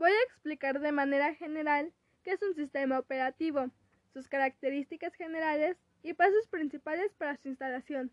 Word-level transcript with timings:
Voy 0.00 0.12
a 0.12 0.22
explicar 0.22 0.80
de 0.80 0.92
manera 0.92 1.34
general 1.34 1.92
qué 2.22 2.30
es 2.30 2.42
un 2.42 2.54
sistema 2.54 2.98
operativo, 2.98 3.70
sus 4.14 4.28
características 4.28 5.12
generales 5.12 5.76
y 6.02 6.14
pasos 6.14 6.48
principales 6.48 7.12
para 7.18 7.36
su 7.36 7.48
instalación. 7.48 8.10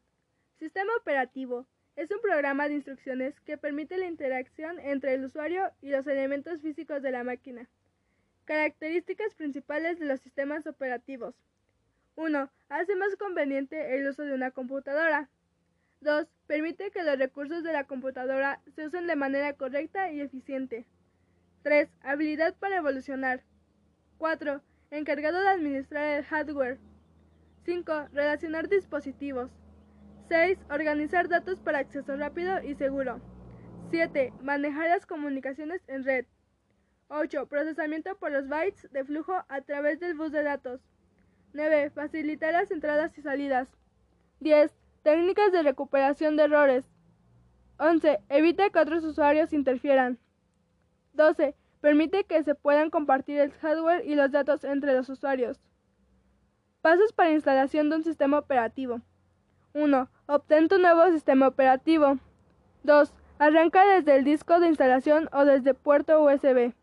Sistema 0.59 0.91
operativo 0.99 1.65
es 1.95 2.11
un 2.11 2.19
programa 2.19 2.67
de 2.67 2.75
instrucciones 2.75 3.39
que 3.39 3.57
permite 3.57 3.97
la 3.97 4.07
interacción 4.07 4.81
entre 4.81 5.13
el 5.13 5.23
usuario 5.23 5.71
y 5.81 5.87
los 5.87 6.05
elementos 6.07 6.61
físicos 6.61 7.01
de 7.01 7.11
la 7.11 7.23
máquina. 7.23 7.69
Características 8.43 9.33
principales 9.35 9.97
de 9.97 10.07
los 10.07 10.19
sistemas 10.19 10.67
operativos. 10.67 11.35
1. 12.17 12.51
Hace 12.67 12.95
más 12.97 13.15
conveniente 13.15 13.95
el 13.95 14.09
uso 14.09 14.23
de 14.23 14.33
una 14.33 14.51
computadora. 14.51 15.29
2. 16.01 16.27
Permite 16.47 16.91
que 16.91 17.03
los 17.03 17.17
recursos 17.17 17.63
de 17.63 17.71
la 17.71 17.85
computadora 17.85 18.59
se 18.75 18.87
usen 18.87 19.07
de 19.07 19.15
manera 19.15 19.53
correcta 19.53 20.11
y 20.11 20.19
eficiente. 20.19 20.85
3. 21.67 21.89
Habilidad 22.01 22.55
para 22.55 22.77
evolucionar. 22.77 23.43
4. 24.19 24.61
Encargado 24.89 25.41
de 25.41 25.49
administrar 25.49 26.17
el 26.17 26.23
hardware. 26.23 26.79
5. 27.65 28.07
Relacionar 28.13 28.69
dispositivos. 28.69 29.51
6. 30.29 30.59
Organizar 30.69 31.27
datos 31.27 31.59
para 31.59 31.79
acceso 31.79 32.15
rápido 32.15 32.63
y 32.63 32.75
seguro. 32.75 33.19
7. 33.91 34.31
Manejar 34.41 34.87
las 34.87 35.05
comunicaciones 35.05 35.81
en 35.87 36.05
red. 36.05 36.25
8. 37.09 37.47
Procesamiento 37.47 38.17
por 38.17 38.31
los 38.31 38.47
bytes 38.47 38.89
de 38.93 39.03
flujo 39.03 39.33
a 39.49 39.59
través 39.59 39.99
del 39.99 40.13
bus 40.13 40.31
de 40.31 40.43
datos. 40.43 40.79
9. 41.51 41.89
Facilitar 41.89 42.53
las 42.53 42.71
entradas 42.71 43.17
y 43.17 43.21
salidas. 43.21 43.67
10. 44.39 44.71
Técnicas 45.03 45.51
de 45.51 45.63
recuperación 45.63 46.37
de 46.37 46.43
errores. 46.43 46.85
11. 47.77 48.19
Evita 48.29 48.69
que 48.69 48.79
otros 48.79 49.03
usuarios 49.03 49.51
interfieran. 49.51 50.17
12. 51.17 51.55
Permite 51.81 52.23
que 52.23 52.43
se 52.43 52.55
puedan 52.55 52.89
compartir 52.89 53.39
el 53.39 53.51
hardware 53.51 54.05
y 54.05 54.15
los 54.15 54.31
datos 54.31 54.63
entre 54.63 54.93
los 54.93 55.09
usuarios. 55.09 55.59
Pasos 56.81 57.11
para 57.11 57.31
instalación 57.31 57.89
de 57.89 57.97
un 57.97 58.03
sistema 58.03 58.39
operativo. 58.39 59.01
1. 59.73 60.09
Obtén 60.27 60.69
tu 60.69 60.79
nuevo 60.79 61.05
sistema 61.11 61.47
operativo. 61.47 62.17
2. 62.83 63.13
Arranca 63.39 63.85
desde 63.85 64.15
el 64.15 64.23
disco 64.23 64.59
de 64.59 64.67
instalación 64.67 65.29
o 65.33 65.43
desde 65.43 65.73
puerto 65.73 66.23
USB. 66.23 66.73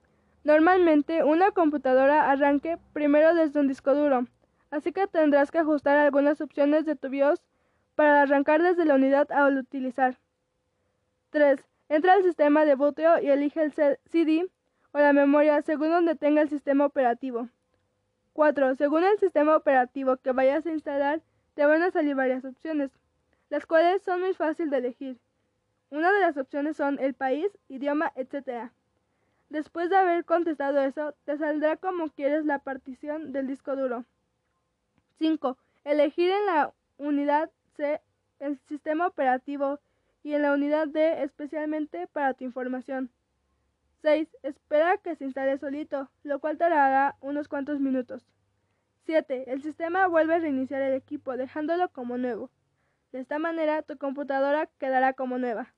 Normalmente, 0.44 1.25
una 1.25 1.53
computadora 1.53 2.31
arranque 2.31 2.78
primero 2.92 3.34
desde 3.34 3.61
un 3.61 3.66
disco 3.66 3.94
duro, 3.94 4.27
así 4.70 4.92
que 4.92 5.06
tendrás 5.06 5.50
que 5.50 5.59
ajustar 5.59 5.97
algunas 5.97 6.41
opciones 6.42 6.84
de 6.84 6.97
tu 6.97 7.09
BIOS 7.09 7.42
para 7.94 8.22
arrancar 8.22 8.62
desde 8.62 8.84
la 8.84 8.94
unidad 8.94 9.33
al 9.33 9.56
utilizar. 9.56 10.19
3. 11.31 11.64
Entra 11.89 12.15
al 12.15 12.23
sistema 12.23 12.65
de 12.65 12.75
booteo 12.75 13.21
y 13.21 13.31
elige 13.31 13.63
el 13.63 13.73
CD 13.73 14.49
o 14.93 14.99
la 14.99 15.13
memoria 15.13 15.61
según 15.63 15.91
donde 15.91 16.15
tenga 16.15 16.43
el 16.43 16.49
sistema 16.49 16.87
operativo. 16.87 17.49
4. 18.33 18.75
Según 18.77 19.05
el 19.05 19.19
sistema 19.19 19.57
operativo 19.57 20.17
que 20.17 20.33
vayas 20.33 20.67
a 20.67 20.73
instalar, 20.73 21.23
te 21.55 21.67
van 21.67 21.83
a 21.83 21.91
salir 21.91 22.17
varias 22.17 22.45
opciones, 22.45 22.91
las 23.49 23.67
cuales 23.67 24.03
son 24.03 24.21
muy 24.21 24.35
fáciles 24.35 24.71
de 24.71 24.79
elegir. 24.79 25.19
Una 25.91 26.11
de 26.12 26.21
las 26.21 26.37
opciones 26.37 26.77
son 26.77 26.99
el 26.99 27.15
país, 27.15 27.47
idioma, 27.69 28.12
etc. 28.17 28.73
Después 29.51 29.91
de 29.91 29.97
haber 29.97 30.25
contestado 30.25 30.81
eso, 30.81 31.15
te 31.25 31.37
saldrá 31.39 31.77
como 31.77 32.09
quieres 32.11 32.45
la 32.45 32.59
partición 32.59 33.33
del 33.33 33.47
disco 33.47 33.77
duro. 33.77 34.05
5. 35.19 35.57
Elegir 35.85 36.31
en 36.31 36.47
la 36.47 36.73
unidad 36.97 37.51
C 37.77 38.01
el 38.41 38.59
sistema 38.67 39.07
operativo 39.07 39.79
y 40.25 40.33
en 40.34 40.42
la 40.42 40.53
unidad 40.53 40.89
D 40.89 41.22
especialmente 41.22 42.08
para 42.08 42.34
tu 42.34 42.44
información. 42.44 43.11
6. 44.03 44.28
Espera 44.42 44.97
que 44.97 45.14
se 45.14 45.25
instale 45.25 45.58
solito, 45.58 46.11
lo 46.25 46.41
cual 46.41 46.58
tardará 46.58 47.16
unos 47.20 47.47
cuantos 47.47 47.78
minutos. 47.78 48.27
7. 49.05 49.53
El 49.53 49.62
sistema 49.62 50.06
vuelve 50.06 50.34
a 50.34 50.39
reiniciar 50.39 50.81
el 50.83 50.94
equipo 50.94 51.36
dejándolo 51.36 51.91
como 51.91 52.16
nuevo. 52.16 52.50
De 53.12 53.21
esta 53.21 53.38
manera 53.38 53.82
tu 53.82 53.99
computadora 53.99 54.69
quedará 54.78 55.12
como 55.12 55.38
nueva. 55.38 55.75